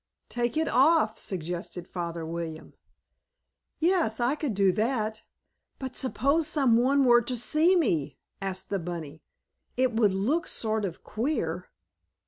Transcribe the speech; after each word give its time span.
"Take 0.29 0.57
it 0.57 0.67
off," 0.67 1.19
suggested 1.19 1.87
Father 1.87 2.25
William. 2.25 2.73
"Yes, 3.77 4.19
I 4.19 4.33
could 4.33 4.55
do 4.55 4.71
that. 4.71 5.21
But 5.77 5.95
suppose 5.95 6.47
some 6.47 6.75
one 6.75 7.05
were 7.05 7.21
to 7.21 7.37
see 7.37 7.75
me?" 7.75 8.17
asked 8.41 8.71
the 8.71 8.79
bunny. 8.79 9.21
"It 9.77 9.93
would 9.93 10.11
look 10.15 10.47
sort 10.47 10.85
of 10.85 11.03
queer." 11.03 11.67